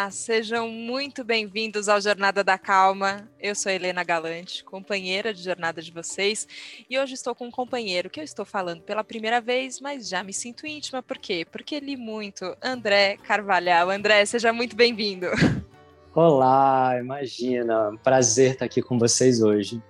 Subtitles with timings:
[0.00, 3.28] Olá, sejam muito bem-vindos ao Jornada da Calma.
[3.38, 6.48] Eu sou Helena Galante, companheira de jornada de vocês,
[6.88, 10.24] e hoje estou com um companheiro que eu estou falando pela primeira vez, mas já
[10.24, 11.02] me sinto íntima.
[11.02, 11.46] Por quê?
[11.52, 13.90] Porque li muito, André Carvalhal.
[13.90, 15.26] André, seja muito bem-vindo.
[16.14, 19.82] Olá, imagina, prazer estar aqui com vocês hoje.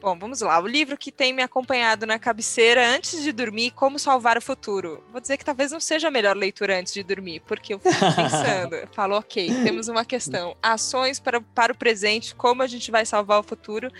[0.00, 0.58] Bom, vamos lá.
[0.58, 5.04] O livro que tem me acompanhado na cabeceira antes de dormir, Como Salvar o Futuro.
[5.12, 7.94] Vou dizer que talvez não seja a melhor leitura antes de dormir, porque eu fico
[8.16, 10.56] pensando, falo, ok, temos uma questão.
[10.62, 13.92] Ações para, para o presente, como a gente vai salvar o futuro.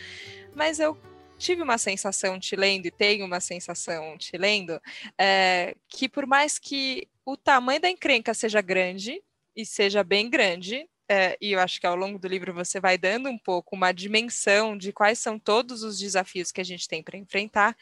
[0.54, 0.96] Mas eu
[1.36, 4.80] tive uma sensação te lendo, e tenho uma sensação te lendo,
[5.18, 9.22] é, que por mais que o tamanho da encrenca seja grande,
[9.54, 12.96] e seja bem grande, é, e eu acho que ao longo do livro você vai
[12.96, 17.02] dando um pouco uma dimensão de quais são todos os desafios que a gente tem
[17.02, 17.76] para enfrentar,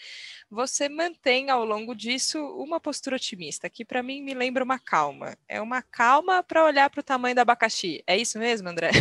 [0.50, 5.36] você mantém ao longo disso uma postura otimista, que para mim me lembra uma calma.
[5.46, 8.02] É uma calma para olhar para o tamanho do abacaxi.
[8.06, 8.92] É isso mesmo, André?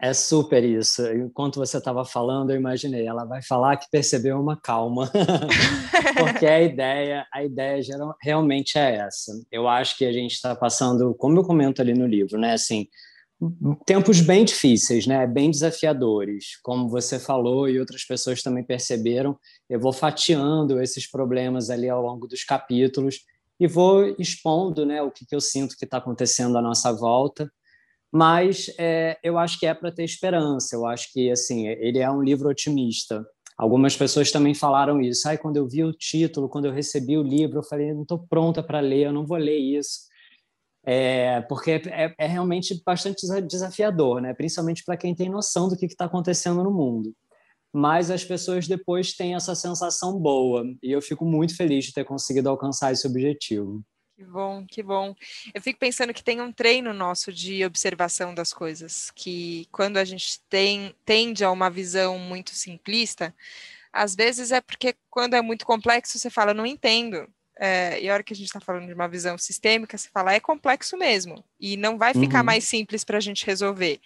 [0.00, 1.04] É super isso.
[1.08, 5.10] Enquanto você estava falando, eu imaginei, ela vai falar que percebeu uma calma,
[6.16, 9.32] porque a ideia, a ideia geral, realmente é essa.
[9.50, 12.52] Eu acho que a gente está passando, como eu comento ali no livro, né?
[12.52, 12.86] Assim,
[13.86, 15.26] tempos bem difíceis, né?
[15.26, 19.38] Bem desafiadores, como você falou e outras pessoas também perceberam.
[19.68, 23.20] Eu vou fatiando esses problemas ali ao longo dos capítulos
[23.60, 27.50] e vou expondo, né, o que, eu sinto que está acontecendo à nossa volta.
[28.10, 30.74] Mas é, eu acho que é para ter esperança.
[30.74, 33.24] Eu acho que assim ele é um livro otimista.
[33.56, 35.28] Algumas pessoas também falaram isso.
[35.28, 38.18] Ai, quando eu vi o título, quando eu recebi o livro, eu falei, não estou
[38.18, 40.07] pronta para ler, eu não vou ler isso
[40.84, 44.32] é, porque é, é, realmente bastante desafiador, né?
[44.34, 47.14] principalmente para quem tem noção do que está acontecendo no mundo.
[47.72, 52.04] Mas as pessoas depois têm essa sensação boa, e eu fico muito feliz de ter
[52.04, 53.84] conseguido alcançar esse objetivo.
[54.16, 55.14] Que bom, que bom.
[55.54, 60.04] Eu fico pensando que tem um treino nosso de observação das coisas, que quando a
[60.04, 63.32] gente tem, tende a uma visão muito simplista,
[63.92, 68.14] às vezes é porque quando é muito complexo você fala, não entendo, é, e a
[68.14, 71.44] hora que a gente está falando de uma visão sistêmica, se fala é complexo mesmo.
[71.58, 72.46] E não vai ficar uhum.
[72.46, 74.00] mais simples para a gente resolver.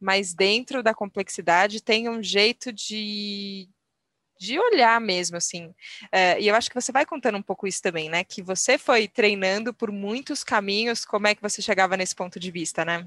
[0.00, 3.68] Mas dentro da complexidade tem um jeito de,
[4.38, 5.74] de olhar mesmo, assim.
[6.12, 8.22] É, e eu acho que você vai contando um pouco isso também, né?
[8.22, 12.50] Que você foi treinando por muitos caminhos, como é que você chegava nesse ponto de
[12.52, 13.06] vista, né?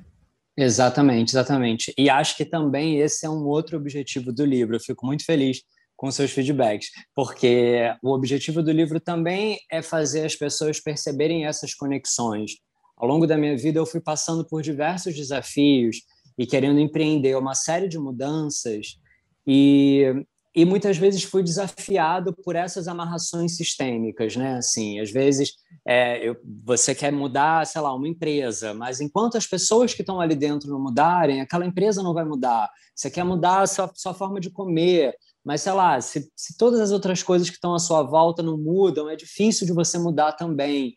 [0.58, 1.94] Exatamente, exatamente.
[1.98, 4.76] E acho que também esse é um outro objetivo do livro.
[4.76, 5.62] Eu fico muito feliz
[6.06, 11.74] com seus feedbacks, porque o objetivo do livro também é fazer as pessoas perceberem essas
[11.74, 12.52] conexões.
[12.96, 15.98] Ao longo da minha vida, eu fui passando por diversos desafios
[16.38, 19.00] e querendo empreender uma série de mudanças,
[19.48, 20.14] e,
[20.56, 24.56] e muitas vezes fui desafiado por essas amarrações sistêmicas, né?
[24.56, 25.52] Assim, às vezes
[25.86, 30.22] é, eu, você quer mudar, sei lá, uma empresa, mas enquanto as pessoas que estão
[30.22, 32.70] ali dentro não mudarem, aquela empresa não vai mudar.
[32.96, 36.80] Você quer mudar a sua, sua forma de comer, mas, sei lá, se, se todas
[36.80, 40.32] as outras coisas que estão à sua volta não mudam, é difícil de você mudar
[40.32, 40.96] também.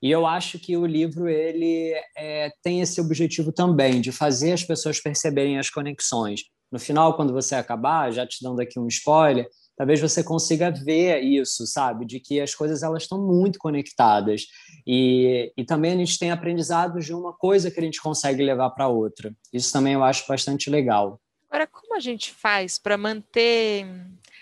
[0.00, 4.64] E eu acho que o livro ele é, tem esse objetivo também, de fazer as
[4.64, 6.42] pessoas perceberem as conexões.
[6.72, 9.46] No final, quando você acabar, já te dando aqui um spoiler,
[9.76, 12.06] talvez você consiga ver isso, sabe?
[12.06, 14.46] De que as coisas elas estão muito conectadas.
[14.86, 18.70] E, e também a gente tem aprendizados de uma coisa que a gente consegue levar
[18.70, 19.34] para outra.
[19.52, 21.20] Isso também eu acho bastante legal.
[21.50, 23.86] Agora, como a gente faz para manter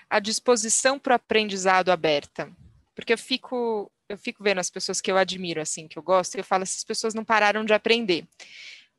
[0.09, 2.49] a disposição para o aprendizado aberta?
[2.95, 6.37] Porque eu fico, eu fico vendo as pessoas que eu admiro, assim, que eu gosto,
[6.37, 8.25] e eu falo, essas pessoas não pararam de aprender.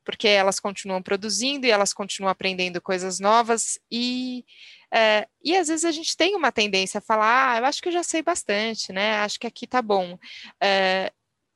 [0.04, 4.44] Porque elas continuam produzindo e elas continuam aprendendo coisas novas, e,
[4.92, 7.88] é, e às vezes a gente tem uma tendência a falar, ah, eu acho que
[7.88, 9.16] eu já sei bastante, né?
[9.16, 10.18] Acho que aqui tá bom.
[10.60, 11.12] É,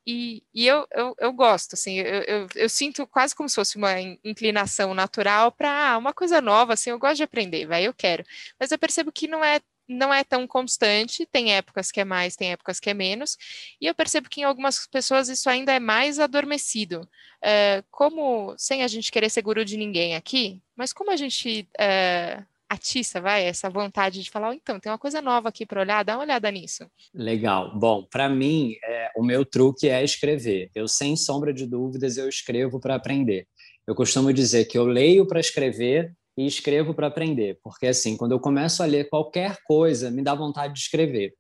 [0.06, 3.76] e, e eu, eu, eu, gosto, assim, eu, eu, eu, sinto quase como se fosse
[3.76, 7.92] uma inclinação natural para ah, uma coisa nova, assim, eu gosto de aprender, vai, eu
[7.92, 8.24] quero.
[8.58, 12.36] Mas eu percebo que não é não é tão constante, tem épocas que é mais,
[12.36, 13.36] tem épocas que é menos,
[13.80, 17.09] e eu percebo que em algumas pessoas isso ainda é mais adormecido.
[17.42, 22.42] É, como, sem a gente querer seguro de ninguém aqui, mas como a gente é,
[22.68, 26.04] atiça, vai, essa vontade de falar, oh, então, tem uma coisa nova aqui para olhar,
[26.04, 26.84] dá uma olhada nisso.
[27.15, 27.78] Legal.
[27.78, 30.71] Bom, para mim, é, o meu truque é escrever.
[30.74, 33.47] Eu, sem sombra de dúvidas, eu escrevo para aprender.
[33.86, 38.33] Eu costumo dizer que eu leio para escrever e escrevo para aprender, porque assim, quando
[38.33, 41.34] eu começo a ler qualquer coisa, me dá vontade de escrever.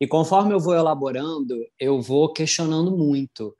[0.00, 3.54] E conforme eu vou elaborando, eu vou questionando muito.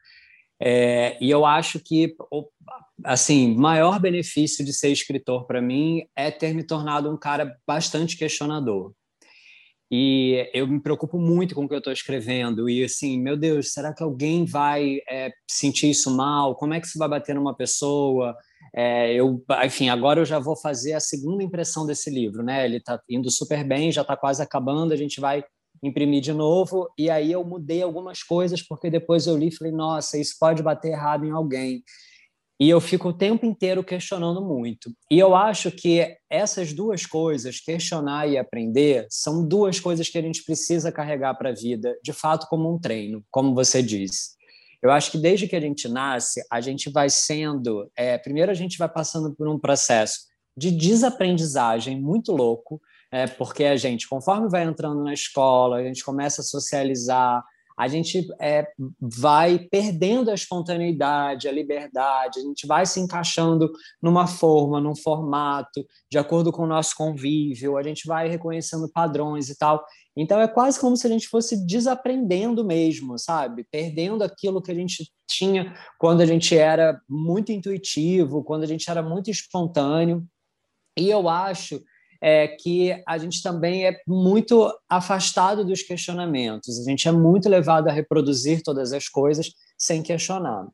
[0.60, 2.14] É, e eu acho que
[3.04, 8.16] assim, maior benefício de ser escritor para mim é ter me tornado um cara bastante
[8.16, 8.92] questionador.
[9.90, 12.68] E eu me preocupo muito com o que eu estou escrevendo.
[12.68, 16.56] E assim, meu Deus, será que alguém vai é, sentir isso mal?
[16.56, 18.34] Como é que isso vai bater numa pessoa?
[18.74, 22.64] É, eu, enfim, agora eu já vou fazer a segunda impressão desse livro, né?
[22.64, 25.44] Ele está indo super bem, já está quase acabando, a gente vai
[25.82, 26.88] imprimir de novo.
[26.96, 30.62] E aí eu mudei algumas coisas porque depois eu li e falei, nossa, isso pode
[30.62, 31.82] bater errado em alguém.
[32.60, 34.92] E eu fico o tempo inteiro questionando muito.
[35.10, 40.22] E eu acho que essas duas coisas, questionar e aprender, são duas coisas que a
[40.22, 44.36] gente precisa carregar para a vida, de fato, como um treino, como você disse.
[44.82, 47.88] Eu acho que desde que a gente nasce, a gente vai sendo.
[47.96, 52.80] É, primeiro, a gente vai passando por um processo de desaprendizagem muito louco,
[53.10, 57.42] é, porque a gente, conforme vai entrando na escola, a gente começa a socializar,
[57.76, 58.66] a gente é,
[59.00, 63.70] vai perdendo a espontaneidade, a liberdade, a gente vai se encaixando
[64.00, 69.48] numa forma, num formato, de acordo com o nosso convívio, a gente vai reconhecendo padrões
[69.48, 69.84] e tal.
[70.16, 73.66] Então é quase como se a gente fosse desaprendendo mesmo, sabe?
[73.70, 78.90] Perdendo aquilo que a gente tinha quando a gente era muito intuitivo, quando a gente
[78.90, 80.26] era muito espontâneo.
[80.98, 81.82] E eu acho
[82.24, 87.88] é que a gente também é muito afastado dos questionamentos, a gente é muito levado
[87.88, 90.68] a reproduzir todas as coisas sem questionar.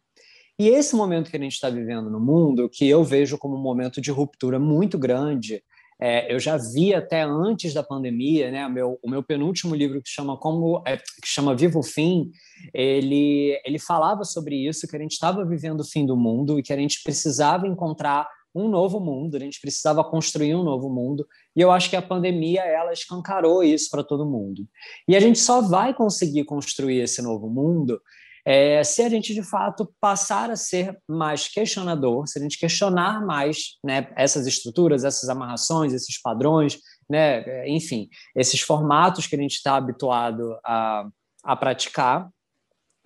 [0.58, 3.62] E esse momento que a gente está vivendo no mundo, que eu vejo como um
[3.62, 5.62] momento de ruptura muito grande,
[6.00, 8.66] é, eu já vi até antes da pandemia, né?
[8.66, 12.30] O meu, o meu penúltimo livro que chama como é, que chama Vivo o Fim,
[12.72, 16.62] ele ele falava sobre isso que a gente estava vivendo o fim do mundo e
[16.62, 21.26] que a gente precisava encontrar um novo mundo, a gente precisava construir um novo mundo,
[21.54, 24.66] e eu acho que a pandemia ela escancarou isso para todo mundo.
[25.06, 28.00] E a gente só vai conseguir construir esse novo mundo
[28.50, 33.20] é, se a gente de fato passar a ser mais questionador, se a gente questionar
[33.20, 36.78] mais né, essas estruturas, essas amarrações, esses padrões,
[37.10, 41.06] né, enfim, esses formatos que a gente está habituado a,
[41.44, 42.30] a praticar,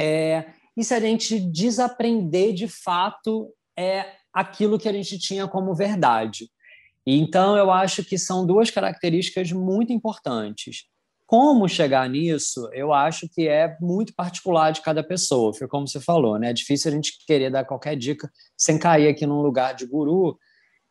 [0.01, 5.75] é, e se a gente desaprender de fato é, aquilo que a gente tinha como
[5.75, 6.49] verdade.
[7.05, 10.85] Então, eu acho que são duas características muito importantes.
[11.33, 15.99] Como chegar nisso, eu acho que é muito particular de cada pessoa, foi como você
[15.99, 16.51] falou, né?
[16.51, 20.39] É difícil a gente querer dar qualquer dica sem cair aqui num lugar de guru,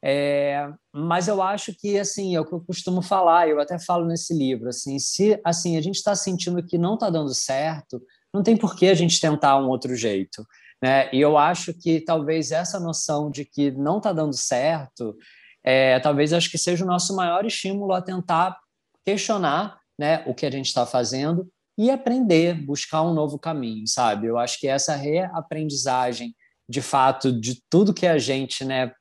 [0.03, 4.07] é, mas eu acho que assim é o que eu costumo falar, eu até falo
[4.07, 8.01] nesse livro, assim, se assim a gente está sentindo que não está dando certo,
[8.33, 10.43] não tem por que a gente tentar um outro jeito.
[10.81, 11.07] Né?
[11.13, 15.15] E eu acho que talvez essa noção de que não está dando certo,
[15.63, 18.57] é, talvez acho que seja o nosso maior estímulo a tentar
[19.05, 24.25] questionar né, o que a gente está fazendo e aprender, buscar um novo caminho, sabe?
[24.25, 26.35] Eu acho que essa reaprendizagem,
[26.67, 28.91] de fato, de tudo que a gente né,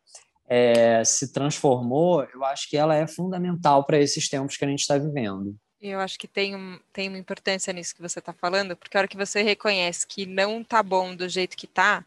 [0.47, 4.81] é, se transformou, eu acho que ela é fundamental para esses tempos que a gente
[4.81, 5.57] está vivendo.
[5.81, 9.01] Eu acho que tem, um, tem uma importância nisso que você está falando, porque a
[9.01, 12.05] hora que você reconhece que não tá bom do jeito que tá,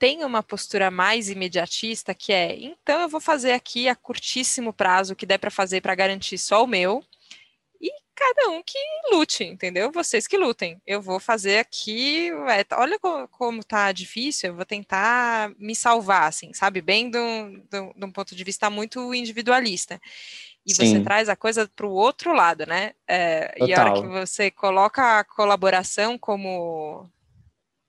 [0.00, 5.14] tem uma postura mais imediatista que é, então eu vou fazer aqui a curtíssimo prazo
[5.14, 7.04] que der para fazer para garantir só o meu,
[8.20, 8.78] cada um que
[9.10, 9.90] lute, entendeu?
[9.90, 10.80] Vocês que lutem.
[10.86, 16.28] Eu vou fazer aqui, é, olha como, como tá difícil, eu vou tentar me salvar,
[16.28, 16.82] assim, sabe?
[16.82, 19.98] Bem de um ponto de vista muito individualista
[20.66, 20.86] e Sim.
[20.86, 22.92] você traz a coisa para o outro lado, né?
[23.08, 27.08] É, e a hora que você coloca a colaboração como.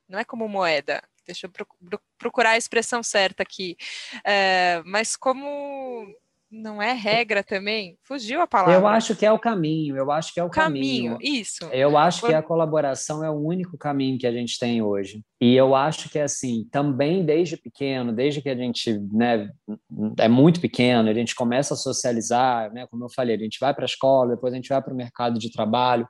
[0.07, 3.77] Não é como moeda, deixa eu procurar a expressão certa aqui,
[4.25, 6.05] é, mas como
[6.51, 7.97] não é regra também?
[8.03, 8.73] Fugiu a palavra.
[8.73, 11.13] Eu acho que é o caminho, eu acho que é o caminho.
[11.13, 11.17] caminho.
[11.21, 11.63] Isso.
[11.71, 15.23] Eu acho que a colaboração é o único caminho que a gente tem hoje.
[15.39, 19.49] E eu acho que, assim, também desde pequeno, desde que a gente né,
[20.19, 23.73] é muito pequeno, a gente começa a socializar, né, como eu falei, a gente vai
[23.73, 26.05] para a escola, depois a gente vai para o mercado de trabalho,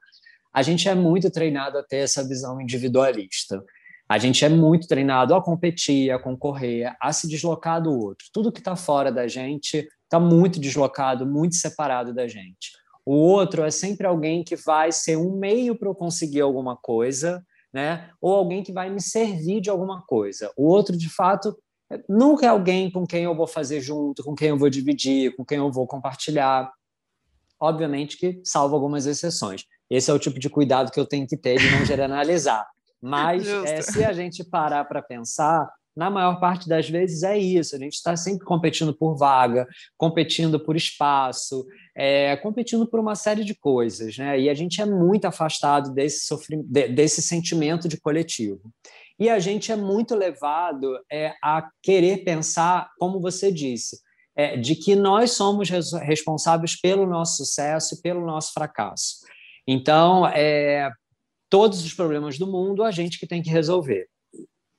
[0.52, 3.64] a gente é muito treinado a ter essa visão individualista.
[4.10, 8.28] A gente é muito treinado a competir, a concorrer, a se deslocar do outro.
[8.34, 12.74] Tudo que está fora da gente está muito deslocado, muito separado da gente.
[13.06, 17.42] O outro é sempre alguém que vai ser um meio para eu conseguir alguma coisa,
[17.74, 18.10] né?
[18.20, 20.52] Ou alguém que vai me servir de alguma coisa.
[20.58, 21.58] O outro, de fato,
[22.10, 25.46] nunca é alguém com quem eu vou fazer junto, com quem eu vou dividir, com
[25.46, 26.70] quem eu vou compartilhar.
[27.58, 29.66] Obviamente que salvo algumas exceções.
[29.90, 32.68] Esse é o tipo de cuidado que eu tenho que ter de não generalizar.
[33.02, 37.76] Mas é, se a gente parar para pensar, na maior parte das vezes é isso.
[37.76, 39.68] A gente está sempre competindo por vaga,
[39.98, 44.40] competindo por espaço, é, competindo por uma série de coisas, né?
[44.40, 46.34] E a gente é muito afastado desse,
[46.94, 48.72] desse sentimento de coletivo.
[49.20, 54.00] E a gente é muito levado é, a querer pensar, como você disse,
[54.36, 59.18] é, de que nós somos res responsáveis pelo nosso sucesso e pelo nosso fracasso.
[59.68, 60.90] Então, é,
[61.50, 64.08] todos os problemas do mundo a gente que tem que resolver.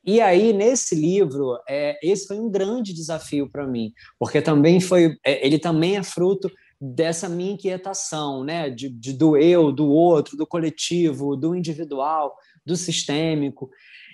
[0.04, 5.16] E aí, nesse livro, é, esse foi um grande desafio para mim, porque também foi,
[5.25, 10.37] é, ele também é fruto dessa minha inquietação, né, de, de, do eu, do outro,
[10.37, 12.35] do coletivo, do individual,
[12.66, 13.71] do sistêmico.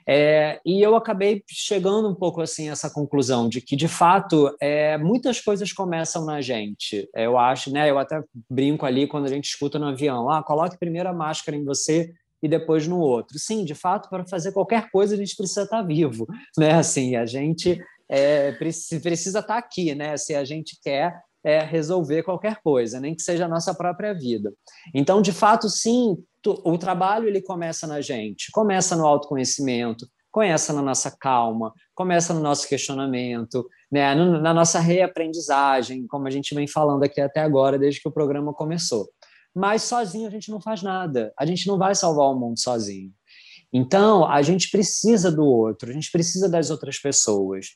[0.07, 4.55] É, e eu acabei chegando um pouco assim a essa conclusão de que, de fato,
[4.61, 7.09] é, muitas coisas começam na gente.
[7.15, 7.91] É, eu acho, né?
[7.91, 11.57] Eu até brinco ali quando a gente escuta no avião, ah, coloque primeiro a máscara
[11.57, 12.11] em você
[12.43, 13.39] e depois no outro.
[13.39, 16.27] Sim, de fato, para fazer qualquer coisa a gente precisa estar vivo,
[16.57, 16.73] né?
[16.73, 20.17] Assim, a gente é, precisa estar aqui, né?
[20.17, 24.53] Se a gente quer é, resolver qualquer coisa, nem que seja a nossa própria vida.
[24.95, 26.17] Então, de fato, sim,
[26.47, 32.41] o trabalho ele começa na gente, começa no autoconhecimento, começa na nossa calma, começa no
[32.41, 34.15] nosso questionamento, né?
[34.15, 38.53] na nossa reaprendizagem, como a gente vem falando aqui até agora, desde que o programa
[38.53, 39.09] começou.
[39.59, 43.13] Mas sozinho a gente não faz nada, a gente não vai salvar o mundo sozinho.
[43.73, 47.71] Então, a gente precisa do outro, a gente precisa das outras pessoas.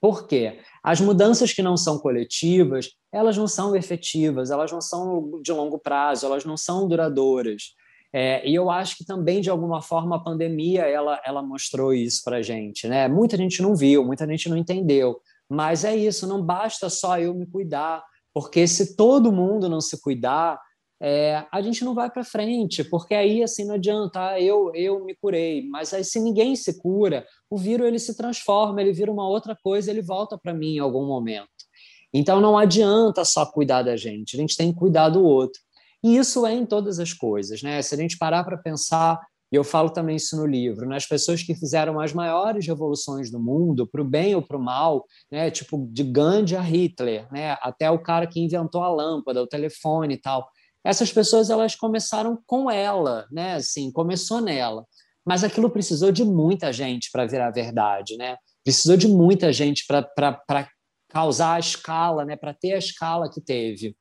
[0.00, 0.60] Por quê?
[0.82, 5.78] As mudanças que não são coletivas, elas não são efetivas, elas não são de longo
[5.78, 7.74] prazo, elas não são duradouras.
[8.10, 12.22] É, e eu acho que também, de alguma forma, a pandemia ela, ela mostrou isso
[12.24, 12.88] para a gente.
[12.88, 13.06] Né?
[13.06, 15.20] Muita gente não viu, muita gente não entendeu.
[15.46, 18.02] Mas é isso, não basta só eu me cuidar,
[18.32, 20.58] porque se todo mundo não se cuidar,
[21.04, 25.04] é, a gente não vai para frente, porque aí assim não adianta, ah, eu eu
[25.04, 29.10] me curei, mas aí se ninguém se cura, o vírus ele se transforma, ele vira
[29.10, 31.48] uma outra coisa, ele volta para mim em algum momento.
[32.14, 35.60] Então não adianta só cuidar da gente, a gente tem que cuidar do outro.
[36.04, 37.82] E isso é em todas as coisas, né?
[37.82, 39.18] Se a gente parar para pensar,
[39.52, 41.08] e eu falo também isso no livro, nas né?
[41.08, 45.04] pessoas que fizeram as maiores revoluções do mundo, para o bem ou para o mal,
[45.32, 45.50] né?
[45.50, 47.56] Tipo de Gandhi a Hitler, né?
[47.60, 50.48] Até o cara que inventou a lâmpada, o telefone e tal
[50.84, 53.54] essas pessoas elas começaram com ela, né?
[53.54, 54.84] Assim, começou nela.
[55.24, 58.36] Mas aquilo precisou de muita gente para virar verdade, né?
[58.64, 60.68] Precisou de muita gente para
[61.08, 62.36] causar a escala, né?
[62.36, 63.96] Para ter a escala que teve.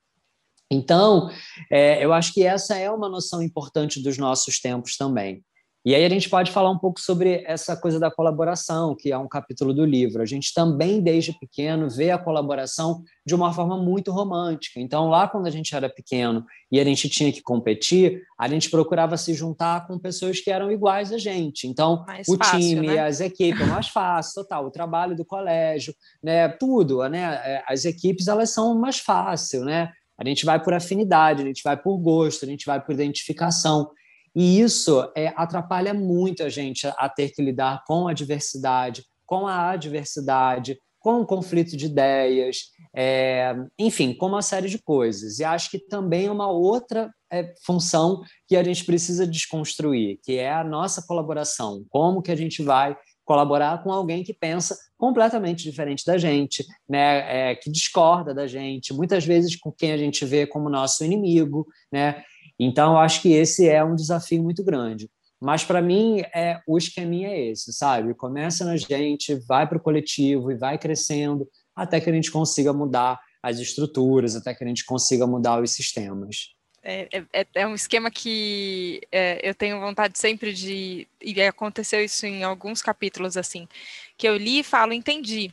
[0.71, 1.29] Então,
[1.69, 5.43] é, eu acho que essa é uma noção importante dos nossos tempos também.
[5.83, 9.17] E aí a gente pode falar um pouco sobre essa coisa da colaboração, que é
[9.17, 10.21] um capítulo do livro.
[10.21, 14.79] A gente também, desde pequeno, vê a colaboração de uma forma muito romântica.
[14.79, 18.69] Então, lá quando a gente era pequeno e a gente tinha que competir, a gente
[18.69, 21.65] procurava se juntar com pessoas que eram iguais a gente.
[21.65, 22.99] Então, mais o fácil, time, né?
[22.99, 24.67] as equipes, mais fácil, total.
[24.67, 26.47] O trabalho do colégio, né?
[26.47, 27.41] Tudo, né?
[27.43, 29.91] É, as equipes, elas são mais fácil, né?
[30.15, 33.89] A gente vai por afinidade, a gente vai por gosto, a gente vai por identificação.
[34.35, 39.47] E isso é, atrapalha muito a gente a, ter que lidar com a diversidade, com
[39.47, 42.57] a adversidade, com o conflito de ideias,
[42.95, 45.39] é, enfim, com uma série de coisas.
[45.39, 50.37] E acho que também é uma outra é, função que a gente precisa desconstruir, que
[50.37, 51.83] é a nossa colaboração.
[51.89, 52.95] Como que a gente vai
[53.25, 58.93] colaborar com alguém que pensa completamente diferente da gente, né, é, que discorda da gente,
[58.93, 62.23] muitas vezes com quem a gente vê como nosso inimigo, né,
[62.63, 65.09] então, eu acho que esse é um desafio muito grande.
[65.39, 68.13] Mas, para mim, é, o esqueminha é esse, sabe?
[68.13, 72.71] Começa na gente, vai para o coletivo e vai crescendo até que a gente consiga
[72.71, 76.53] mudar as estruturas, até que a gente consiga mudar os sistemas.
[76.83, 81.07] É, é, é um esquema que é, eu tenho vontade sempre de.
[81.19, 83.67] E aconteceu isso em alguns capítulos, assim,
[84.15, 85.51] que eu li e falo, entendi.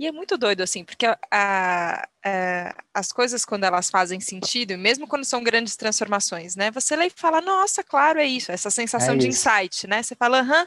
[0.00, 4.78] E é muito doido, assim, porque a, a, a, as coisas, quando elas fazem sentido,
[4.78, 6.70] mesmo quando são grandes transformações, né?
[6.70, 10.02] Você lê e fala, nossa, claro, é isso, essa sensação é de insight, né?
[10.02, 10.66] Você fala, aham,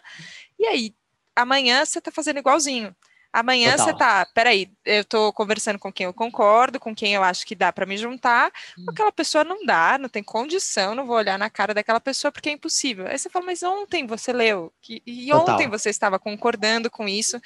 [0.59, 0.95] e aí,
[1.35, 2.95] amanhã você está fazendo igualzinho.
[3.33, 3.85] Amanhã Total.
[3.87, 7.55] você tá, peraí, eu estou conversando com quem eu concordo, com quem eu acho que
[7.55, 8.85] dá para me juntar, hum.
[8.87, 12.49] aquela pessoa não dá, não tem condição, não vou olhar na cara daquela pessoa porque
[12.49, 13.07] é impossível.
[13.07, 15.55] Aí você fala, mas ontem você leu, que, e Total.
[15.55, 17.41] ontem você estava concordando com isso,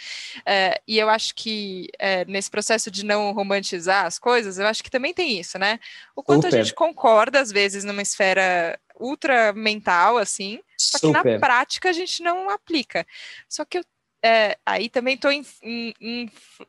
[0.46, 4.84] é, e eu acho que é, nesse processo de não romantizar as coisas, eu acho
[4.84, 5.80] que também tem isso, né?
[6.14, 6.60] O quanto Super.
[6.60, 11.94] a gente concorda, às vezes, numa esfera ultra mental, assim, só que na prática a
[11.94, 13.06] gente não aplica.
[13.48, 13.86] Só que eu
[14.28, 15.32] é, aí também estou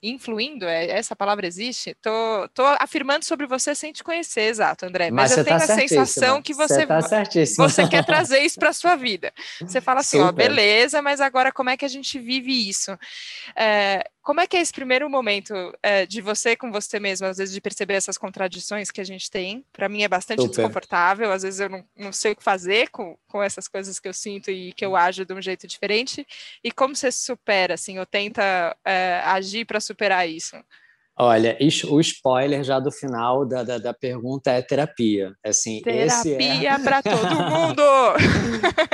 [0.00, 1.91] influindo, é, essa palavra existe?
[1.91, 2.49] Estou
[2.79, 5.11] afirmando sobre você sem te conhecer, exato, André.
[5.11, 7.00] Mas, mas eu tenho tá a sensação que você, tá
[7.57, 9.33] você quer trazer isso para a sua vida.
[9.61, 10.29] Você fala assim, Super.
[10.29, 12.97] ó, beleza, mas agora como é que a gente vive isso?
[13.57, 17.38] É, como é que é esse primeiro momento é, de você com você mesmo, às
[17.38, 19.64] vezes de perceber essas contradições que a gente tem?
[19.73, 20.54] Para mim é bastante Super.
[20.54, 24.06] desconfortável, às vezes eu não, não sei o que fazer com, com essas coisas que
[24.06, 26.26] eu sinto e que eu ajo de um jeito diferente.
[26.62, 30.62] E como você supera, assim, ou tenta é, agir para superar isso?
[31.20, 31.58] Olha,
[31.90, 35.34] o spoiler já do final da, da, da pergunta é terapia.
[35.44, 36.78] Assim, terapia é...
[36.78, 37.82] para todo mundo!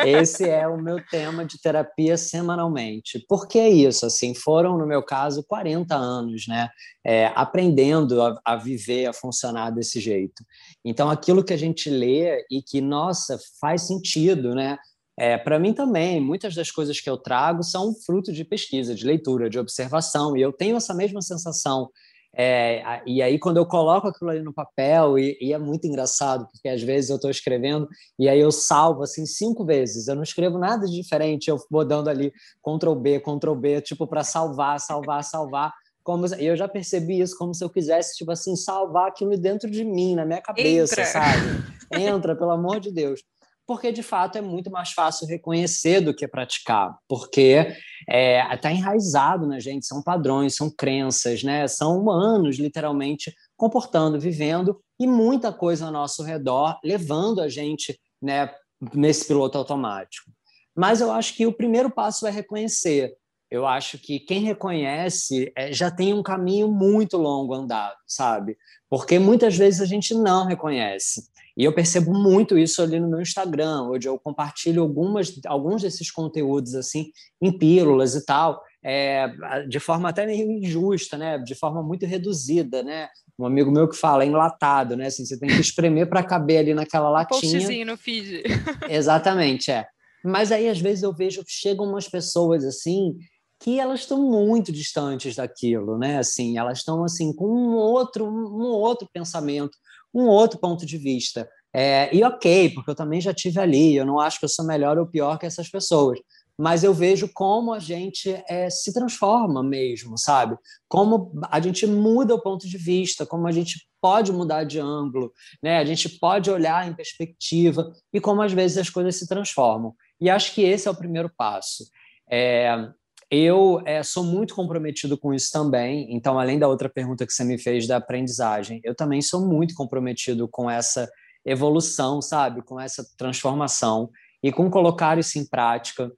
[0.06, 3.22] esse é o meu tema de terapia semanalmente.
[3.28, 4.06] Por que isso?
[4.06, 6.70] Assim, foram, no meu caso, 40 anos, né?
[7.06, 10.42] É, aprendendo a, a viver, a funcionar desse jeito.
[10.82, 14.78] Então, aquilo que a gente lê e que, nossa, faz sentido, né?
[15.18, 19.04] É, para mim também, muitas das coisas que eu trago são fruto de pesquisa, de
[19.04, 21.90] leitura, de observação, e eu tenho essa mesma sensação
[22.36, 26.48] é, e aí, quando eu coloco aquilo ali no papel, e, e é muito engraçado,
[26.50, 27.88] porque às vezes eu estou escrevendo
[28.18, 30.08] e aí eu salvo assim cinco vezes.
[30.08, 34.06] Eu não escrevo nada de diferente, eu vou dando ali Ctrl B, Ctrl B, tipo,
[34.06, 35.72] para salvar, salvar, salvar.
[36.02, 39.70] Como, e eu já percebi isso como se eu quisesse, tipo assim, salvar aquilo dentro
[39.70, 41.04] de mim, na minha cabeça, Entra.
[41.06, 41.64] sabe?
[41.92, 43.22] Entra, pelo amor de Deus
[43.66, 47.74] porque de fato é muito mais fácil reconhecer do que praticar, porque
[48.06, 51.66] está é, tá enraizado na gente, são padrões, são crenças, né?
[51.66, 58.50] são humanos, literalmente, comportando, vivendo, e muita coisa ao nosso redor levando a gente né,
[58.92, 60.30] nesse piloto automático.
[60.76, 63.14] Mas eu acho que o primeiro passo é reconhecer.
[63.50, 68.56] Eu acho que quem reconhece é, já tem um caminho muito longo andado, sabe?
[68.90, 71.22] Porque muitas vezes a gente não reconhece.
[71.56, 76.10] E eu percebo muito isso ali no meu Instagram, onde eu compartilho algumas, alguns desses
[76.10, 79.28] conteúdos assim em pílulas e tal, é,
[79.68, 81.38] de forma até meio injusta, né?
[81.38, 83.08] De forma muito reduzida, né?
[83.38, 85.06] Um amigo meu que fala, é enlatado, né?
[85.06, 87.40] Assim, você tem que espremer para caber ali naquela latinha.
[87.40, 88.42] Postzinho no feed.
[88.90, 89.86] Exatamente, é.
[90.24, 93.16] Mas aí às vezes eu vejo chegam umas pessoas assim
[93.60, 96.18] que elas estão muito distantes daquilo, né?
[96.18, 99.76] Assim, elas estão assim com um outro um outro pensamento,
[100.14, 101.48] um outro ponto de vista.
[101.74, 104.64] É, e ok, porque eu também já tive ali, eu não acho que eu sou
[104.64, 106.20] melhor ou pior que essas pessoas,
[106.56, 110.56] mas eu vejo como a gente é, se transforma mesmo, sabe?
[110.88, 115.32] Como a gente muda o ponto de vista, como a gente pode mudar de ângulo,
[115.60, 115.78] né?
[115.78, 119.94] A gente pode olhar em perspectiva e como às vezes as coisas se transformam.
[120.20, 121.84] E acho que esse é o primeiro passo.
[122.30, 122.88] É,
[123.34, 126.14] eu é, sou muito comprometido com isso também.
[126.14, 129.74] Então, além da outra pergunta que você me fez da aprendizagem, eu também sou muito
[129.74, 131.10] comprometido com essa
[131.44, 132.62] evolução, sabe?
[132.62, 134.10] Com essa transformação
[134.42, 136.12] e com colocar isso em prática.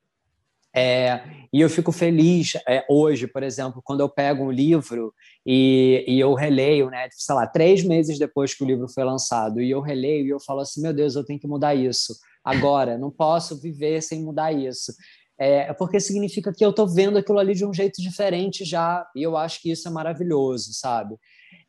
[0.75, 5.15] É, e eu fico feliz é, hoje, por exemplo, quando eu pego um livro
[5.47, 9.63] e, e, eu releio, né, sei lá, três meses depois que o livro foi lançado,
[9.63, 12.99] e eu releio e eu falo assim: meu Deus, eu tenho que mudar isso agora,
[12.99, 14.93] não posso viver sem mudar isso
[15.39, 19.23] é porque significa que eu estou vendo aquilo ali de um jeito diferente já, e
[19.23, 21.17] eu acho que isso é maravilhoso, sabe?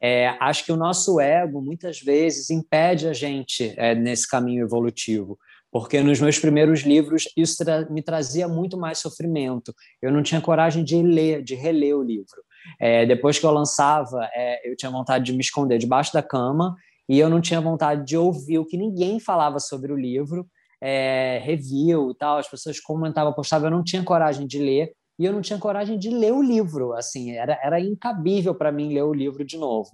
[0.01, 5.38] É, acho que o nosso ego, muitas vezes, impede a gente é, nesse caminho evolutivo,
[5.71, 9.73] porque nos meus primeiros livros isso tra me trazia muito mais sofrimento.
[10.01, 12.43] Eu não tinha coragem de ler, de reler o livro.
[12.80, 16.75] É, depois que eu lançava, é, eu tinha vontade de me esconder debaixo da cama
[17.10, 20.47] e eu não tinha vontade de ouvir o que ninguém falava sobre o livro
[20.82, 25.26] é, review e tal, as pessoas comentavam, postavam, eu não tinha coragem de ler e
[25.26, 29.04] eu não tinha coragem de ler o livro, assim, era, era incabível para mim ler
[29.04, 29.90] o livro de novo.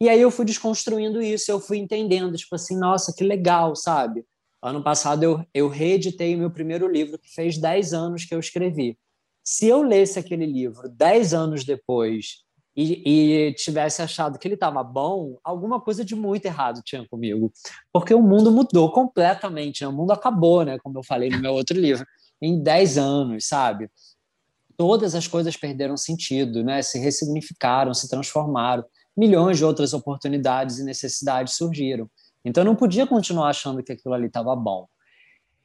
[0.00, 4.24] E aí eu fui desconstruindo isso, eu fui entendendo, tipo assim, nossa, que legal, sabe?
[4.60, 8.40] Ano passado eu, eu reeditei o meu primeiro livro, que fez 10 anos que eu
[8.40, 8.98] escrevi.
[9.44, 12.44] Se eu lesse aquele livro 10 anos depois
[12.76, 17.52] e, e tivesse achado que ele estava bom, alguma coisa de muito errado tinha comigo.
[17.92, 19.88] Porque o mundo mudou completamente, né?
[19.88, 20.78] o mundo acabou, né?
[20.78, 22.06] como eu falei no meu outro livro,
[22.40, 23.90] em 10 anos, sabe?
[24.76, 26.82] Todas as coisas perderam sentido, né?
[26.82, 28.84] se ressignificaram, se transformaram.
[29.14, 32.08] Milhões de outras oportunidades e necessidades surgiram.
[32.44, 34.86] Então, eu não podia continuar achando que aquilo ali estava bom.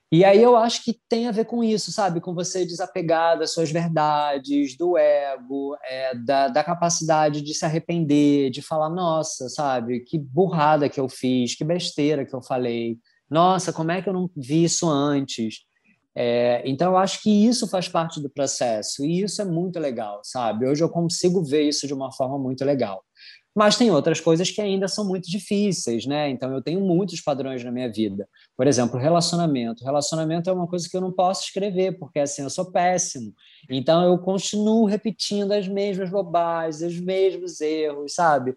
[0.10, 2.22] E aí eu acho que tem a ver com isso, sabe?
[2.22, 8.50] Com você desapegar das suas verdades, do ego, é, da, da capacidade de se arrepender,
[8.50, 10.00] de falar, nossa, sabe?
[10.02, 12.98] Que burrada que eu fiz, que besteira que eu falei.
[13.30, 15.66] Nossa, como é que eu não vi isso antes?
[16.16, 20.22] É, então, eu acho que isso faz parte do processo e isso é muito legal,
[20.24, 20.66] sabe?
[20.66, 23.04] Hoje eu consigo ver isso de uma forma muito legal.
[23.58, 26.30] Mas tem outras coisas que ainda são muito difíceis, né?
[26.30, 28.30] Então eu tenho muitos padrões na minha vida.
[28.56, 29.84] Por exemplo, relacionamento.
[29.84, 33.34] Relacionamento é uma coisa que eu não posso escrever, porque assim, eu sou péssimo.
[33.68, 38.56] Então eu continuo repetindo as mesmas bobagens, os mesmos erros, sabe?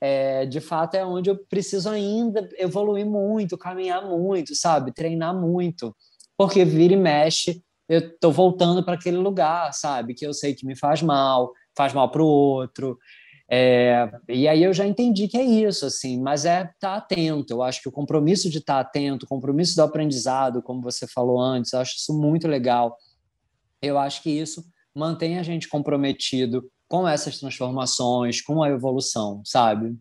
[0.00, 4.94] É, de fato é onde eu preciso ainda evoluir muito, caminhar muito, sabe?
[4.94, 5.92] Treinar muito.
[6.38, 10.14] Porque vira e mexe, eu estou voltando para aquele lugar, sabe?
[10.14, 12.96] Que eu sei que me faz mal, faz mal para o outro.
[13.48, 17.52] É, e aí eu já entendi que é isso, assim, mas é estar tá atento.
[17.52, 21.06] Eu acho que o compromisso de estar tá atento, o compromisso do aprendizado, como você
[21.06, 22.96] falou antes, eu acho isso muito legal.
[23.80, 29.96] Eu acho que isso mantém a gente comprometido com essas transformações, com a evolução, sabe?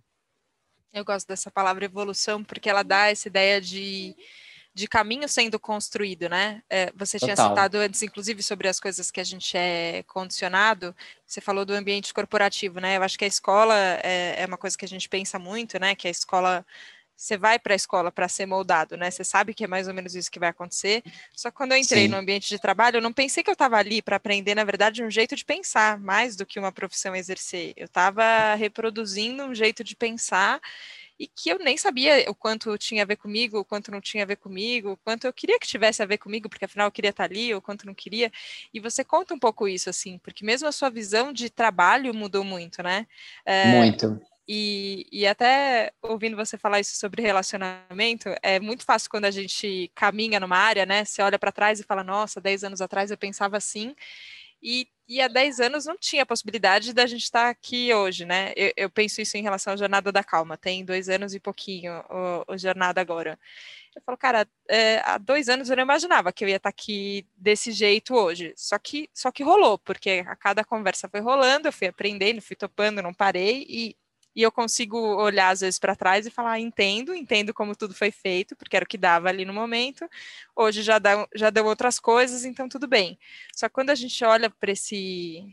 [0.94, 4.16] Eu gosto dessa palavra evolução porque ela dá essa ideia de,
[4.76, 6.62] de caminho sendo construído, né?
[6.70, 7.34] É, você Total.
[7.34, 10.94] tinha citado antes, inclusive, sobre as coisas que a gente é condicionado.
[11.26, 12.98] Você falou do ambiente corporativo, né?
[12.98, 15.96] Eu acho que a escola é, é uma coisa que a gente pensa muito, né?
[15.96, 16.66] Que a escola
[17.16, 19.10] você vai para a escola para ser moldado, né?
[19.10, 21.02] Você sabe que é mais ou menos isso que vai acontecer.
[21.34, 22.08] Só que quando eu entrei Sim.
[22.10, 25.02] no ambiente de trabalho, eu não pensei que eu estava ali para aprender, na verdade,
[25.02, 27.74] um jeito de pensar, mais do que uma profissão exercer.
[27.78, 30.60] Eu estava reproduzindo um jeito de pensar
[31.20, 34.24] e que eu nem sabia o quanto tinha a ver comigo, o quanto não tinha
[34.24, 36.92] a ver comigo, o quanto eu queria que tivesse a ver comigo, porque afinal eu
[36.92, 38.32] queria estar ali, ou quanto não queria.
[38.74, 42.44] E você conta um pouco isso, assim, porque mesmo a sua visão de trabalho mudou
[42.44, 43.08] muito, né?
[43.46, 49.26] É, muito e, e até ouvindo você falar isso sobre relacionamento, é muito fácil quando
[49.26, 51.04] a gente caminha numa área, né?
[51.04, 53.96] Você olha para trás e fala, nossa, 10 anos atrás eu pensava assim,
[54.62, 58.54] e, e há 10 anos não tinha possibilidade da gente estar aqui hoje, né?
[58.56, 61.94] Eu, eu, penso isso em relação à Jornada da Calma, tem dois anos e pouquinho
[62.10, 63.38] o, o Jornada agora.
[63.96, 67.26] Eu falo, cara, é, há dois anos eu não imaginava que eu ia estar aqui
[67.38, 68.54] desse jeito hoje.
[68.58, 72.56] Só que, só que rolou, porque a cada conversa foi rolando, eu fui aprendendo, fui
[72.56, 73.96] topando, não parei, e
[74.36, 77.94] e eu consigo olhar às vezes para trás e falar, ah, entendo, entendo como tudo
[77.94, 80.08] foi feito, porque era o que dava ali no momento.
[80.56, 83.18] Hoje já, dá, já deu outras coisas, então tudo bem.
[83.56, 85.44] Só que quando a gente olha para esse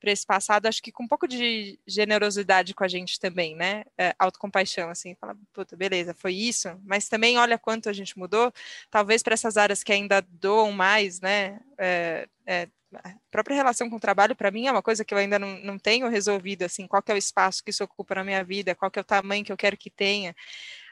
[0.00, 3.84] para esse passado, acho que com um pouco de generosidade com a gente também, né?
[3.96, 8.52] É, autocompaixão, assim, fala, puta, beleza, foi isso, mas também olha quanto a gente mudou,
[8.90, 11.60] talvez para essas áreas que ainda doam mais, né?
[11.78, 15.18] É, é, a própria relação com o trabalho, para mim, é uma coisa que eu
[15.18, 18.44] ainda não, não tenho resolvido, assim, qual é o espaço que isso ocupa na minha
[18.44, 20.34] vida, qual é o tamanho que eu quero que tenha.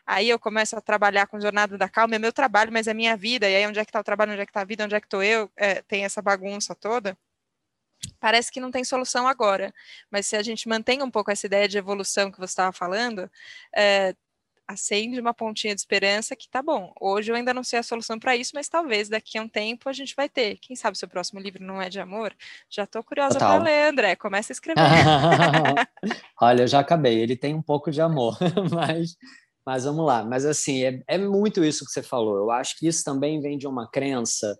[0.06, 3.16] Aí eu começo a trabalhar com Jornada da Calma, é meu trabalho, mas é minha
[3.16, 4.84] vida, e aí onde é que está o trabalho, onde é que está a vida,
[4.84, 7.16] onde é que estou eu, é, tem essa bagunça toda.
[8.18, 9.72] Parece que não tem solução agora,
[10.10, 13.30] mas se a gente mantém um pouco essa ideia de evolução que você estava falando,
[13.74, 14.14] é,
[14.70, 16.92] acende uma pontinha de esperança que tá bom.
[17.00, 19.88] Hoje eu ainda não sei a solução para isso, mas talvez daqui a um tempo
[19.88, 20.56] a gente vai ter.
[20.59, 22.33] Quem sabe seu próximo livro não é de amor?
[22.68, 24.14] Já estou curiosa para ler, André.
[24.14, 24.80] Começa a escrever.
[26.40, 27.18] Olha, eu já acabei.
[27.18, 28.38] Ele tem um pouco de amor,
[28.72, 29.16] mas,
[29.66, 30.24] mas vamos lá.
[30.24, 32.37] Mas assim, é, é muito isso que você falou.
[32.37, 34.56] Eu acho que isso também vem de uma crença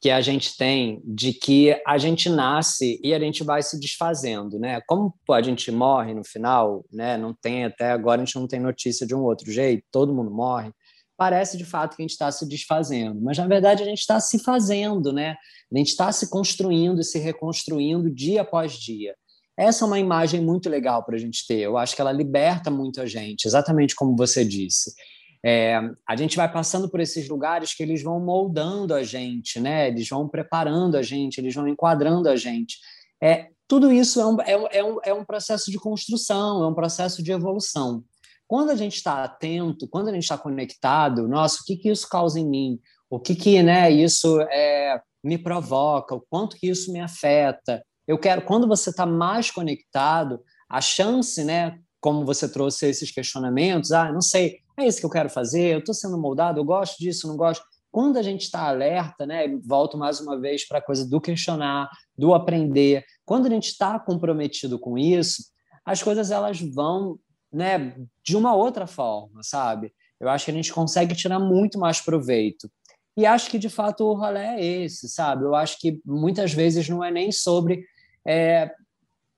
[0.00, 4.58] que a gente tem de que a gente nasce e a gente vai se desfazendo,
[4.58, 4.80] né?
[4.86, 7.18] Como a gente morre no final, né?
[7.18, 10.30] Não tem até agora a gente não tem notícia de um outro jeito, todo mundo
[10.30, 10.72] morre.
[11.18, 14.18] Parece de fato que a gente está se desfazendo, mas na verdade a gente está
[14.18, 15.36] se fazendo, né?
[15.72, 19.14] A gente está se construindo e se reconstruindo dia após dia.
[19.58, 21.58] Essa é uma imagem muito legal para a gente ter.
[21.58, 24.94] Eu acho que ela liberta muito a gente, exatamente como você disse.
[25.44, 29.88] É, a gente vai passando por esses lugares que eles vão moldando a gente, né?
[29.88, 32.76] Eles vão preparando a gente, eles vão enquadrando a gente.
[33.22, 36.74] É, tudo isso é um, é, é, um, é um processo de construção, é um
[36.74, 38.04] processo de evolução.
[38.46, 42.08] Quando a gente está atento, quando a gente está conectado, nossa, o que, que isso
[42.08, 42.80] causa em mim?
[43.08, 46.16] O que, que né, isso é, me provoca?
[46.16, 47.80] O quanto que isso me afeta?
[48.08, 53.92] Eu quero, quando você está mais conectado, a chance, né, como você trouxe esses questionamentos,
[53.92, 56.98] ah, não sei, é isso que eu quero fazer, eu estou sendo moldado, eu gosto
[56.98, 57.64] disso, não gosto.
[57.90, 61.88] Quando a gente está alerta, né, volto mais uma vez para a coisa do questionar,
[62.16, 65.42] do aprender, quando a gente está comprometido com isso,
[65.84, 67.18] as coisas elas vão
[67.52, 69.92] né, de uma outra forma, sabe?
[70.20, 72.70] Eu acho que a gente consegue tirar muito mais proveito.
[73.16, 75.44] E acho que, de fato, o rolê é esse, sabe?
[75.44, 77.84] Eu acho que muitas vezes não é nem sobre
[78.26, 78.70] é,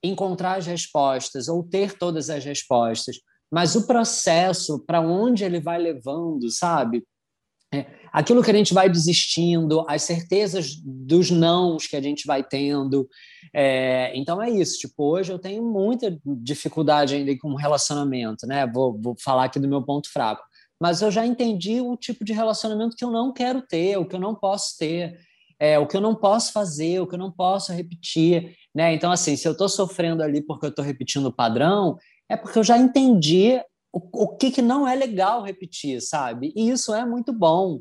[0.02, 3.16] encontrar as respostas ou ter todas as respostas,
[3.52, 7.04] mas o processo, para onde ele vai levando, sabe?
[7.74, 12.42] É, aquilo que a gente vai desistindo, as certezas dos nãos que a gente vai
[12.42, 13.06] tendo.
[13.54, 14.78] É, então é isso.
[14.78, 18.66] Tipo, hoje eu tenho muita dificuldade ainda com relacionamento, né?
[18.66, 20.42] Vou, vou falar aqui do meu ponto fraco.
[20.80, 24.16] Mas eu já entendi o tipo de relacionamento que eu não quero ter, o que
[24.16, 25.18] eu não posso ter,
[25.58, 28.56] é, o que eu não posso fazer, o que eu não posso repetir.
[28.74, 28.94] Né?
[28.94, 31.96] Então, assim, se eu estou sofrendo ali porque eu estou repetindo o padrão,
[32.32, 33.60] é porque eu já entendi
[33.92, 36.50] o, o que, que não é legal repetir, sabe?
[36.56, 37.80] E isso é muito bom.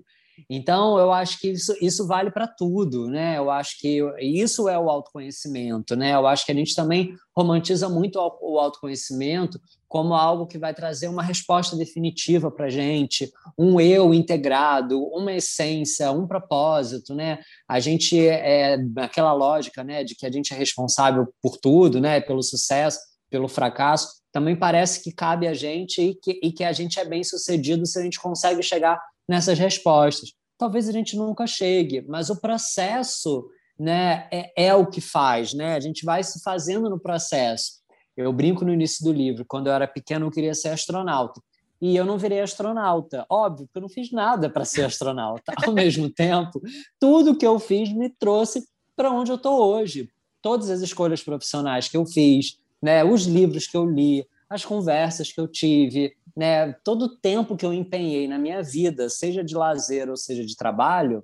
[0.49, 3.37] Então, eu acho que isso, isso vale para tudo, né?
[3.37, 6.13] Eu acho que isso é o autoconhecimento, né?
[6.13, 11.07] Eu acho que a gente também romantiza muito o autoconhecimento como algo que vai trazer
[11.07, 17.39] uma resposta definitiva para a gente, um eu integrado, uma essência, um propósito, né?
[17.69, 22.19] A gente é aquela lógica, né, de que a gente é responsável por tudo, né?
[22.19, 26.71] Pelo sucesso, pelo fracasso também parece que cabe a gente e que, e que a
[26.71, 30.33] gente é bem sucedido se a gente consegue chegar nessas respostas.
[30.57, 35.75] Talvez a gente nunca chegue, mas o processo né, é, é o que faz, né?
[35.75, 37.81] A gente vai se fazendo no processo.
[38.15, 41.41] Eu brinco no início do livro, quando eu era pequeno eu queria ser astronauta.
[41.81, 45.51] E eu não virei astronauta, óbvio, porque eu não fiz nada para ser astronauta.
[45.65, 46.61] Ao mesmo tempo,
[46.99, 48.63] tudo que eu fiz me trouxe
[48.95, 50.07] para onde eu estou hoje.
[50.43, 55.31] Todas as escolhas profissionais que eu fiz, né, os livros que eu li, as conversas
[55.31, 59.55] que eu tive, né, todo o tempo que eu empenhei na minha vida, seja de
[59.55, 61.23] lazer ou seja de trabalho,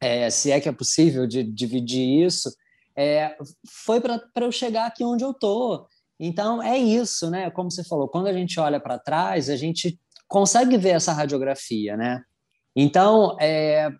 [0.00, 2.54] é, se é que é possível de dividir isso,
[2.96, 5.86] é, foi para eu chegar aqui onde eu estou.
[6.18, 7.50] Então, é isso, né?
[7.50, 11.96] Como você falou, quando a gente olha para trás, a gente consegue ver essa radiografia,
[11.96, 12.22] né?
[12.76, 13.90] Então, é,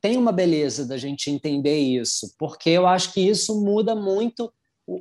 [0.00, 4.52] tem uma beleza da gente entender isso, porque eu acho que isso muda muito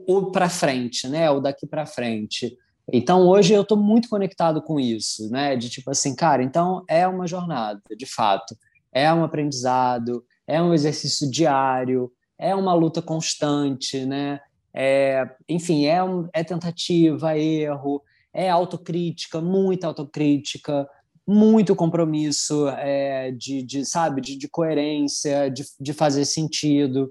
[0.07, 1.29] o, para frente, né?
[1.31, 2.57] O daqui para frente.
[2.91, 5.55] Então, hoje eu estou muito conectado com isso, né?
[5.55, 8.55] De tipo assim, cara, então é uma jornada, de fato.
[8.91, 14.39] É um aprendizado, é um exercício diário, é uma luta constante, né?
[14.73, 18.01] É, enfim, é, um, é tentativa, erro,
[18.33, 20.87] é autocrítica, muita autocrítica,
[21.27, 27.09] muito compromisso é, de, de, sabe, de, de coerência, de, de fazer sentido,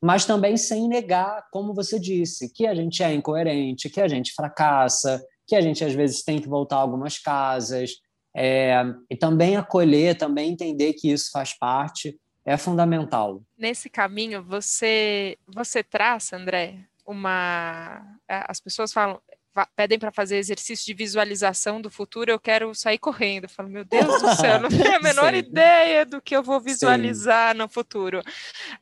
[0.00, 4.32] mas também sem negar, como você disse, que a gente é incoerente, que a gente
[4.32, 7.92] fracassa, que a gente às vezes tem que voltar a algumas casas,
[8.36, 8.74] é,
[9.10, 13.42] e também acolher, também entender que isso faz parte, é fundamental.
[13.58, 18.02] Nesse caminho, você você traça, André, uma.
[18.28, 19.20] As pessoas falam,
[19.66, 23.44] pedem para fazer exercício de visualização do futuro, eu quero sair correndo.
[23.44, 25.38] Eu falo, meu Deus do céu, não tenho a menor Sim.
[25.38, 27.58] ideia do que eu vou visualizar Sim.
[27.58, 28.22] no futuro.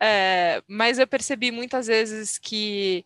[0.00, 3.04] É, mas eu percebi muitas vezes que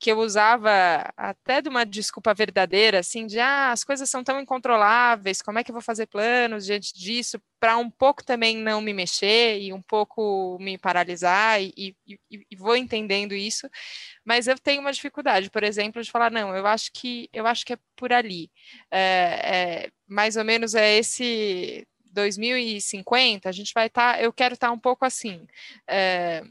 [0.00, 4.40] que eu usava até de uma desculpa verdadeira, assim, de ah, as coisas são tão
[4.40, 8.80] incontroláveis, como é que eu vou fazer planos diante disso, para um pouco também não
[8.80, 13.68] me mexer e um pouco me paralisar, e, e, e, vou entendendo isso,
[14.24, 17.66] mas eu tenho uma dificuldade, por exemplo, de falar, não, eu acho que eu acho
[17.66, 18.50] que é por ali.
[18.90, 24.54] É, é, mais ou menos é esse 2050, a gente vai estar, tá, eu quero
[24.54, 25.46] estar tá um pouco assim.
[25.86, 26.42] É,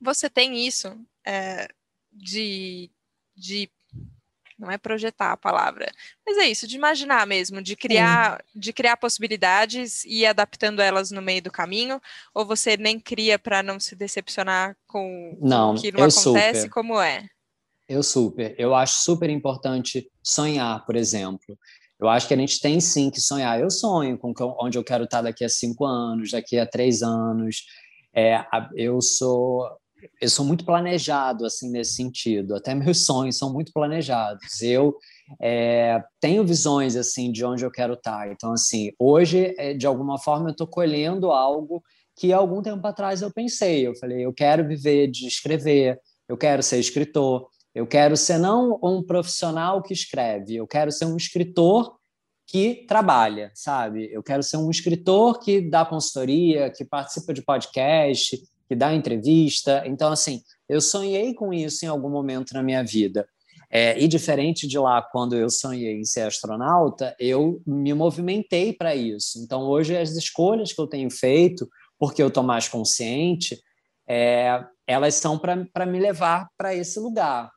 [0.00, 0.98] você tem isso?
[1.24, 1.68] É,
[2.18, 2.90] de,
[3.36, 3.70] de
[4.58, 5.90] não é projetar a palavra,
[6.26, 8.60] mas é isso, de imaginar mesmo, de criar, Sim.
[8.60, 12.00] de criar possibilidades e ir adaptando elas no meio do caminho,
[12.34, 16.70] ou você nem cria para não se decepcionar com não, o que não acontece, super.
[16.70, 17.28] como é?
[17.88, 21.56] Eu super, eu acho super importante sonhar, por exemplo.
[21.98, 23.60] Eu acho que a gente tem sim que sonhar.
[23.60, 27.64] Eu sonho com onde eu quero estar daqui a cinco anos, daqui a três anos.
[28.14, 28.44] É,
[28.76, 29.68] eu sou
[30.20, 32.54] eu sou muito planejado assim nesse sentido.
[32.54, 34.60] Até meus sonhos são muito planejados.
[34.62, 34.96] Eu
[35.40, 38.30] é, tenho visões assim de onde eu quero estar.
[38.30, 41.82] Então assim, hoje é, de alguma forma eu estou colhendo algo
[42.16, 43.86] que algum tempo atrás eu pensei.
[43.86, 46.00] Eu falei, eu quero viver de escrever.
[46.28, 47.48] Eu quero ser escritor.
[47.74, 50.56] Eu quero ser não um profissional que escreve.
[50.56, 51.96] Eu quero ser um escritor
[52.48, 54.08] que trabalha, sabe?
[54.10, 59.82] Eu quero ser um escritor que dá consultoria, que participa de podcast, que dá entrevista.
[59.86, 63.26] Então, assim, eu sonhei com isso em algum momento na minha vida.
[63.70, 68.94] É, e diferente de lá, quando eu sonhei em ser astronauta, eu me movimentei para
[68.94, 69.38] isso.
[69.42, 73.60] Então, hoje, as escolhas que eu tenho feito, porque eu estou mais consciente,
[74.08, 77.50] é, elas são para me levar para esse lugar.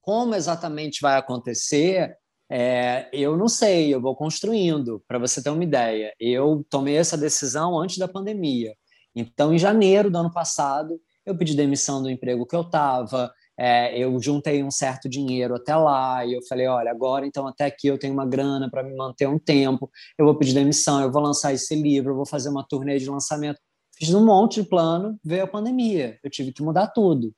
[0.00, 2.16] Como exatamente vai acontecer,
[2.50, 6.14] é, eu não sei, eu vou construindo, para você ter uma ideia.
[6.18, 8.74] Eu tomei essa decisão antes da pandemia.
[9.14, 13.98] Então, em janeiro do ano passado, eu pedi demissão do emprego que eu estava, é,
[13.98, 17.88] eu juntei um certo dinheiro até lá e eu falei, olha, agora então até aqui
[17.88, 21.20] eu tenho uma grana para me manter um tempo, eu vou pedir demissão, eu vou
[21.20, 23.60] lançar esse livro, eu vou fazer uma turnê de lançamento.
[23.98, 27.34] Fiz um monte de plano, veio a pandemia, eu tive que mudar tudo.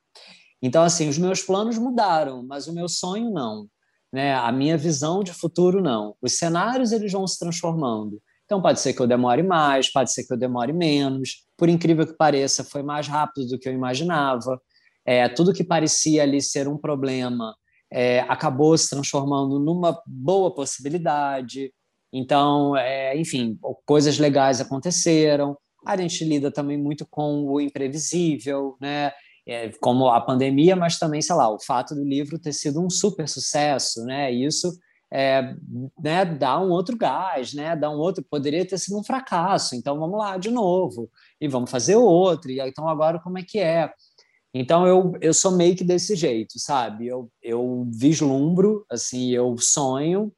[0.62, 3.66] Então, assim, os meus planos mudaram, mas o meu sonho não.
[4.12, 4.32] Né?
[4.32, 6.14] A minha visão de futuro não.
[6.22, 8.22] Os cenários eles vão se transformando.
[8.44, 11.46] Então, pode ser que eu demore mais, pode ser que eu demore menos.
[11.56, 14.60] Por incrível que pareça, foi mais rápido do que eu imaginava.
[15.04, 17.54] É, tudo que parecia ali ser um problema
[17.92, 21.72] é, acabou se transformando numa boa possibilidade.
[22.12, 25.56] Então, é, enfim, coisas legais aconteceram.
[25.86, 29.12] A gente lida também muito com o imprevisível, né?
[29.46, 32.88] É, como a pandemia, mas também, sei lá, o fato do livro ter sido um
[32.88, 34.30] super sucesso, né?
[34.30, 34.72] Isso
[35.12, 35.54] é,
[36.02, 39.98] né, dá um outro gás, né, dá um outro, poderia ter sido um fracasso, então
[39.98, 43.92] vamos lá de novo, e vamos fazer outro, e então agora como é que é?
[44.54, 47.06] Então eu, eu sou meio que desse jeito, sabe?
[47.06, 50.32] Eu, eu vislumbro, assim, eu sonho,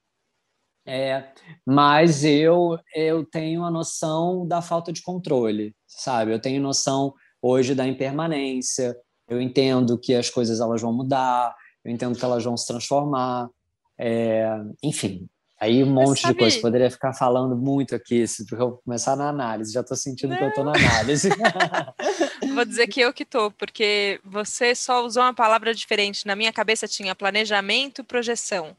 [0.87, 1.33] é,
[1.65, 6.33] mas eu, eu tenho a noção da falta de controle, sabe?
[6.33, 8.97] Eu tenho noção hoje da impermanência.
[9.29, 13.49] Eu entendo que as coisas elas vão mudar, eu entendo que elas vão se transformar.
[13.99, 14.49] É,
[14.83, 15.29] enfim,
[15.61, 16.35] Aí um monte sabe...
[16.35, 16.61] de coisa.
[16.61, 19.73] Poderia ficar falando muito aqui, porque eu vou começar na análise.
[19.73, 20.37] Já estou sentindo Não.
[20.37, 21.31] que eu estou na análise.
[22.55, 26.27] vou dizer que eu que estou, porque você só usou uma palavra diferente.
[26.27, 28.77] Na minha cabeça tinha planejamento e projeção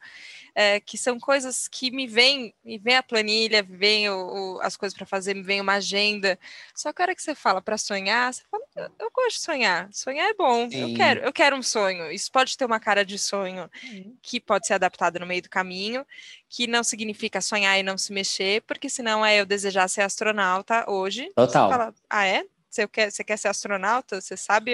[0.56, 4.78] é, que são coisas que me vêm, me vem a planilha, vem o, o, as
[4.78, 6.40] coisas para fazer, me vem uma agenda.
[6.74, 8.64] Só que a hora que você fala para sonhar, você fala,
[8.98, 10.80] eu gosto de sonhar, sonhar é bom, Sim.
[10.80, 12.10] eu quero, eu quero um sonho.
[12.10, 13.70] Isso pode ter uma cara de sonho
[14.22, 16.06] que pode ser adaptado no meio do caminho,
[16.50, 20.90] que não significa sonhar e não se mexer, porque senão é eu desejar ser astronauta
[20.90, 21.30] hoje.
[21.36, 21.70] Total.
[21.70, 22.46] Fala, ah, é?
[22.70, 24.22] Você quer, você quer ser astronauta?
[24.22, 24.74] Você sabe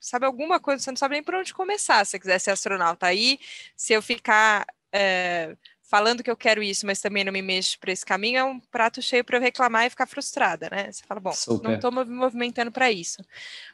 [0.00, 3.06] sabe alguma coisa, você não sabe nem por onde começar se você quiser ser astronauta.
[3.06, 3.38] Aí,
[3.76, 5.56] se eu ficar é,
[5.92, 8.58] falando que eu quero isso, mas também não me mexo para esse caminho, é um
[8.58, 10.90] prato cheio para eu reclamar e ficar frustrada, né?
[10.90, 11.68] Você fala, bom, Super.
[11.68, 13.22] não estou me movimentando para isso.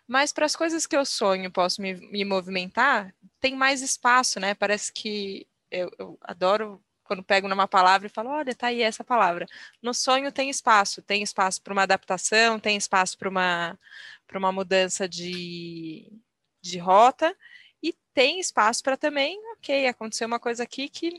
[0.06, 4.54] Mas para as coisas que eu sonho, posso me, me, movimentar, tem mais espaço, né?
[4.54, 9.04] Parece que eu, eu adoro quando pego numa palavra e falo, olha, tá aí essa
[9.04, 9.46] palavra.
[9.80, 13.78] No sonho tem espaço, tem espaço para uma adaptação, tem espaço para uma,
[14.26, 16.12] para uma mudança de,
[16.60, 17.34] de rota,
[17.82, 21.18] e tem espaço para também, ok, aconteceu uma coisa aqui que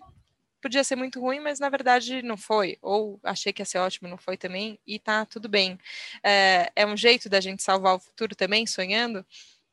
[0.62, 2.78] podia ser muito ruim, mas na verdade não foi.
[2.82, 5.78] Ou achei que ia ser ótimo, não foi também, e tá tudo bem.
[6.24, 9.26] É, é um jeito da gente salvar o futuro também, sonhando?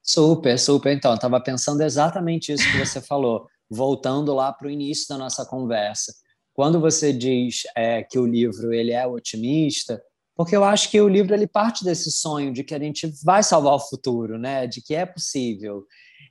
[0.02, 0.96] Super, super.
[0.96, 5.44] Então, estava pensando exatamente isso que você falou, voltando lá para o início da nossa
[5.44, 6.14] conversa.
[6.54, 10.00] Quando você diz é, que o livro ele é otimista,
[10.36, 13.42] porque eu acho que o livro ele parte desse sonho de que a gente vai
[13.42, 14.66] salvar o futuro, né?
[14.66, 15.84] De que é possível.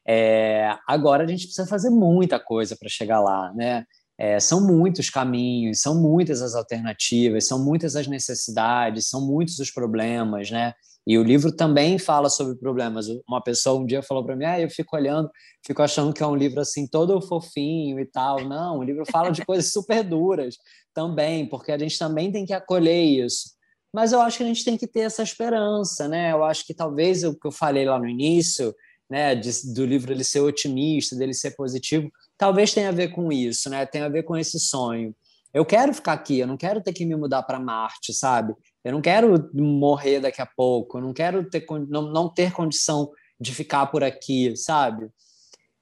[0.07, 3.85] É, agora a gente precisa fazer muita coisa para chegar lá, né?
[4.17, 9.69] É, são muitos caminhos, são muitas as alternativas, são muitas as necessidades, são muitos os
[9.71, 10.73] problemas, né?
[11.07, 13.07] E o livro também fala sobre problemas.
[13.27, 15.29] Uma pessoa um dia falou para mim: ah, eu fico olhando,
[15.65, 18.43] fico achando que é um livro assim todo fofinho e tal.
[18.45, 20.55] Não, o livro fala de coisas super duras
[20.93, 23.53] também, porque a gente também tem que acolher isso.
[23.93, 26.31] Mas eu acho que a gente tem que ter essa esperança, né?
[26.31, 28.73] Eu acho que talvez o que eu falei lá no início,
[29.09, 33.31] né, de, do livro ele ser otimista, dele ser positivo, talvez tenha a ver com
[33.31, 33.85] isso, né?
[33.85, 35.15] Tem a ver com esse sonho.
[35.53, 38.53] Eu quero ficar aqui, eu não quero ter que me mudar para Marte, sabe?
[38.83, 43.09] Eu não quero morrer daqui a pouco, eu não quero ter não, não ter condição
[43.39, 45.09] de ficar por aqui, sabe?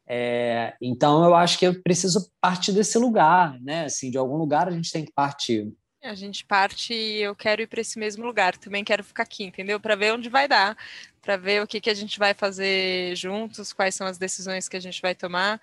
[0.07, 3.85] É, então eu acho que eu preciso partir desse lugar, né?
[3.85, 5.71] Assim, de algum lugar a gente tem que partir.
[6.03, 9.45] A gente parte e eu quero ir para esse mesmo lugar, também quero ficar aqui,
[9.45, 9.79] entendeu?
[9.79, 10.77] Para ver onde vai dar,
[11.23, 14.75] para ver o que, que a gente vai fazer juntos, quais são as decisões que
[14.75, 15.59] a gente vai tomar.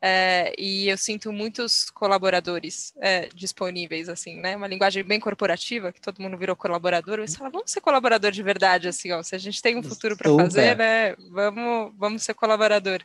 [0.00, 4.56] É, e eu sinto muitos colaboradores é, disponíveis, assim, né?
[4.56, 7.20] Uma linguagem bem corporativa, que todo mundo virou colaborador.
[7.20, 9.22] Você fala, vamos ser colaborador de verdade, assim, ó.
[9.22, 11.14] Se a gente tem um futuro para fazer, né?
[11.30, 13.04] Vamos, vamos ser colaborador.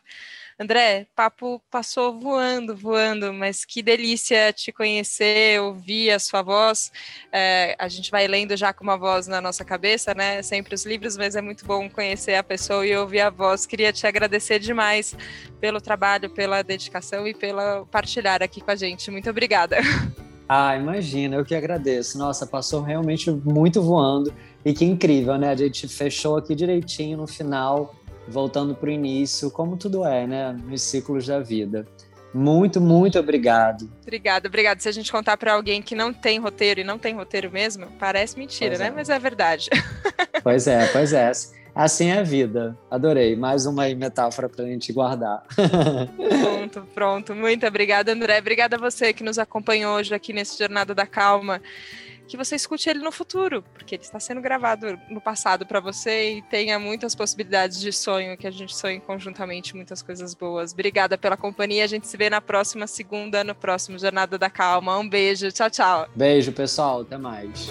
[0.59, 6.91] André, papo passou voando, voando, mas que delícia te conhecer, ouvir a sua voz.
[7.31, 10.41] É, a gente vai lendo já com uma voz na nossa cabeça, né?
[10.41, 13.65] Sempre os livros, mas é muito bom conhecer a pessoa e ouvir a voz.
[13.65, 15.15] Queria te agradecer demais
[15.59, 19.09] pelo trabalho, pela dedicação e pela partilhar aqui com a gente.
[19.09, 19.77] Muito obrigada.
[20.49, 22.17] Ah, imagina, eu que agradeço.
[22.17, 24.33] Nossa, passou realmente muito voando
[24.63, 25.49] e que incrível, né?
[25.49, 27.93] A gente fechou aqui direitinho no final
[28.25, 31.85] voltando para o início, como tudo é, né, nos ciclos da vida.
[32.33, 33.89] Muito, muito obrigado.
[34.01, 34.79] Obrigada, obrigada.
[34.79, 37.87] Se a gente contar para alguém que não tem roteiro e não tem roteiro mesmo,
[37.99, 38.87] parece mentira, pois né?
[38.87, 38.91] É.
[38.91, 39.69] Mas é verdade.
[40.43, 41.31] Pois é, pois é.
[41.77, 42.75] Assim é a vida.
[42.89, 43.35] Adorei.
[43.35, 45.43] Mais uma metáfora para a gente guardar.
[46.17, 47.35] Pronto, pronto.
[47.35, 48.39] Muito obrigada, André.
[48.39, 51.61] Obrigada a você que nos acompanhou hoje aqui nesse Jornada da Calma
[52.27, 56.37] que você escute ele no futuro, porque ele está sendo gravado no passado para você
[56.37, 60.73] e tenha muitas possibilidades de sonho, que a gente sonhe conjuntamente muitas coisas boas.
[60.73, 64.97] Obrigada pela companhia, a gente se vê na próxima segunda, no próximo Jornada da Calma.
[64.97, 66.09] Um beijo, tchau, tchau.
[66.13, 67.69] Beijo, pessoal, até mais.